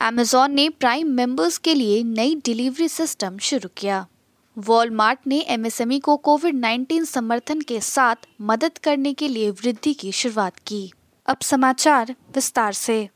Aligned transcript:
Amazon 0.00 0.52
ने 0.52 0.68
prime 0.68 1.06
members 1.06 1.58
के 1.58 1.74
लिए 1.74 2.02
नई 2.02 2.34
डिलीवरी 2.44 2.88
सिस्टम 2.88 3.38
शुरू 3.38 3.68
किया। 3.76 4.06
वॉलमार्ट 4.58 5.18
ने 5.26 5.44
एमएसएमई 5.48 5.98
को 5.98 6.16
कोविड 6.16 6.54
19 6.54 7.04
समर्थन 7.04 7.60
के 7.60 7.80
साथ 7.80 8.16
मदद 8.40 8.78
करने 8.78 9.12
के 9.12 9.28
लिए 9.28 9.50
वृद्धि 9.50 9.94
की 9.94 10.12
शुरुआत 10.12 10.52
की। 10.66 10.92
अब 11.26 11.36
समाचार 11.42 12.14
विस्तार 12.34 12.72
से। 12.72 13.08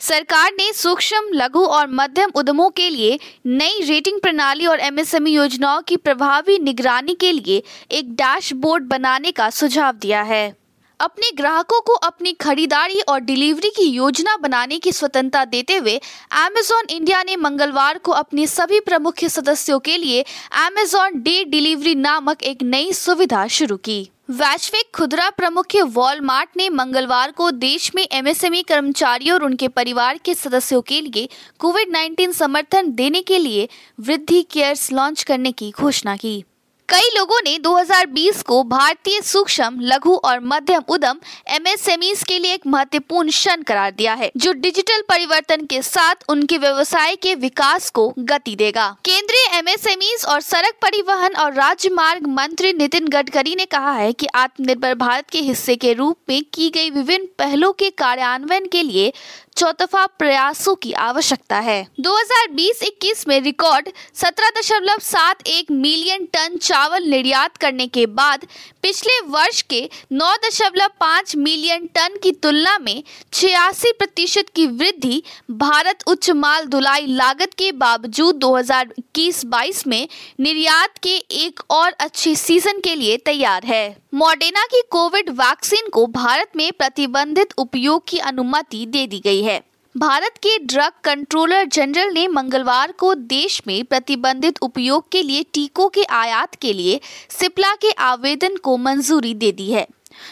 सरकार 0.00 0.52
ने 0.52 0.72
सूक्ष्म, 0.72 1.20
लघु 1.32 1.60
और 1.60 1.86
मध्यम 1.90 2.30
उद्यमों 2.34 2.70
के 2.70 2.90
लिए 2.90 3.18
नई 3.46 3.80
रेटिंग 3.80 4.20
प्रणाली 4.20 4.66
और 4.66 4.80
एमएसएमई 4.80 5.30
योजनाओं 5.30 5.82
की 5.82 5.96
प्रभावी 5.96 6.58
निगरानी 6.58 7.14
के 7.14 7.32
लिए 7.32 7.62
एक 7.90 8.14
डैशबोर्ड 8.14 8.84
बनाने 8.84 9.32
का 9.32 9.50
सुझाव 9.50 9.94
दिया 9.94 10.22
है। 10.22 10.56
अपने 11.00 11.30
ग्राहकों 11.30 11.80
को 11.80 11.92
अपनी 11.92 12.32
खरीदारी 12.32 13.00
और 13.00 13.20
डिलीवरी 13.20 13.70
की 13.70 13.82
योजना 13.82 14.36
बनाने 14.36 14.78
की 14.78 14.92
स्वतंत्रता 14.92 15.44
देते 15.44 15.76
हुए 15.76 16.00
अमेजॉन 16.30 16.86
इंडिया 16.90 17.22
ने 17.22 17.36
मंगलवार 17.36 17.98
को 17.98 18.12
अपने 18.12 18.46
सभी 18.46 18.80
प्रमुख 18.80 19.24
सदस्यों 19.24 19.78
के 19.78 19.96
लिए 19.96 20.24
अमेजॉन 20.52 21.12
डे 21.14 21.44
डिलीवरी 21.44 21.94
नामक 21.94 22.42
एक 22.42 22.62
नई 22.62 22.92
सुविधा 22.92 23.46
शुरू 23.46 23.76
की। 23.76 24.10
वैश्विक 24.30 24.96
खुदरा 24.96 25.30
प्रमुख 25.30 25.66
वॉलमार्ट 25.76 26.50
ने 26.56 26.68
मंगलवार 26.68 27.30
को 27.30 27.50
देश 27.50 27.94
में 27.94 28.08
एमएसएमई 28.12 28.62
कर्मचारियों 28.62 29.34
और 29.34 29.44
उनके 29.44 29.68
परिवार 29.68 30.18
के 30.18 30.34
सदस्यों 30.34 30.82
के 30.82 31.00
लिए 31.00 31.28
कोविड 31.58 31.88
19 31.88 32.32
समर्थन 32.32 32.92
देने 32.92 33.22
के 33.22 33.38
लिए 33.38 33.68
वृद्धि 34.00 34.42
केयर्स 34.42 34.92
लॉन्च 34.92 35.22
करने 35.22 35.52
की 35.52 35.70
घोषणा 35.70 36.16
की। 36.16 36.44
कई 36.90 37.08
लोगों 37.16 37.36
ने 37.44 37.58
2020 37.58 38.42
को 38.42 38.62
भारतीय 38.64 39.20
सूक्ष्म, 39.20 39.80
लघु 39.80 40.14
और 40.14 40.40
मध्यम 40.40 40.82
उद्यम 40.88 41.18
एमएसएमई 41.48 42.14
के 42.28 42.38
लिए 42.38 42.54
एक 42.54 42.66
महत्वपूर्ण 42.66 43.30
क्षण 43.30 43.62
करार 43.62 43.90
दिया 43.90 44.14
है, 44.14 44.30
जो 44.36 44.52
डिजिटल 44.52 45.02
परिवर्तन 45.08 45.64
के 45.66 45.82
साथ 45.82 46.24
उनके 46.28 46.58
व्यवसाय 46.58 47.16
के 47.16 47.34
विकास 47.34 47.90
को 47.90 48.12
गति 48.18 48.56
देगा। 48.56 48.88
केंद्रीय 49.04 49.58
एमएसएमई 49.58 50.14
और 50.28 50.40
सड़क 50.40 50.78
परिवहन 50.82 51.34
और 51.34 51.52
राजमार्ग 51.52 52.26
मंत्री 52.28 52.72
नितिन 52.72 53.08
गडकरी 53.08 53.54
ने 53.54 53.64
कहा 53.64 53.92
है 53.92 54.12
कि 54.12 54.26
आत्मनिर्भर 54.34 54.94
भारत 54.94 55.30
के 55.30 55.40
हिस्से 55.40 55.76
के 55.76 55.92
रूप 55.92 56.16
में 56.28 56.42
की 56.54 56.70
गई 56.70 56.90
विभिन्न 56.90 57.28
पहलों 57.38 57.72
के 57.72 57.90
कार्यान्वयन 57.90 58.66
के 58.66 58.82
लिए 58.82 59.12
चौतफा 59.60 60.04
प्रयासों 60.18 60.74
की 60.74 60.92
आवश्यकता 60.92 61.58
है। 61.58 61.86
2020-21 62.00 63.26
में 63.28 63.40
रिकॉर्ड 63.40 63.88
17.71 64.14 65.70
मिलियन 65.70 66.24
टन 66.26 66.56
चावल 66.56 67.04
निर्यात 67.04 67.56
करने 67.56 67.86
के 67.86 68.06
बाद 68.06 68.46
पिछले 68.82 69.18
वर्ष 69.26 69.60
के 69.62 69.80
9.5 70.12 71.36
मिलियन 71.36 71.86
टन 71.86 72.16
की 72.22 72.32
तुलना 72.32 72.78
में 72.78 73.02
छियासी 73.32 73.92
प्रतिशत 73.92 74.46
की 74.54 74.66
वृद्धि 74.66 75.22
भारत 75.50 76.04
उच्च 76.06 76.30
माल 76.30 76.66
धुलाई 76.66 77.06
लागत 77.06 77.54
के 77.54 77.70
बावजूद 77.72 78.40
2021-22 78.44 79.86
में 79.86 80.08
निर्यात 80.40 80.98
के 81.02 81.16
एक 81.44 81.60
और 81.70 81.90
अच्छे 82.00 82.34
सीज़न 82.36 82.80
के 82.80 82.94
लिए 82.94 83.16
तैयार 83.16 83.64
है। 83.64 83.84
मॉडर्ना 84.14 84.64
की 84.64 84.82
कोविड 84.90 85.28
वैक्सीन 85.30 85.88
को 85.88 86.06
भारत 86.06 86.50
में 86.56 86.72
प्रतिबंधित 86.72 87.52
उपयोग 87.58 88.02
की 88.08 88.18
अनुमति 88.18 88.86
दे 88.86 89.06
दी 89.06 89.20
गई 89.20 89.42
है। 89.42 89.60
भारत 89.96 90.38
के 90.38 90.58
ड्रग 90.58 90.92
कंट्रोलर 91.04 91.64
जनरल 91.64 92.12
ने 92.12 92.26
मंगलवार 92.28 92.92
को 92.92 93.14
देश 93.14 93.62
में 93.66 93.84
प्रतिबंधित 93.84 94.58
उपयोग 94.62 95.08
के 95.12 95.22
लिए 95.22 95.42
टीकों 95.42 95.88
के 95.88 96.04
आयात 96.04 96.54
के 96.54 96.72
लिए 96.72 97.00
सिप्ला 97.30 97.74
के 97.74 97.90
आवेदन 97.90 98.56
को 98.56 98.76
मंजूरी 98.76 99.34
दे 99.34 99.52
दी 99.52 99.70
है। 99.70 99.86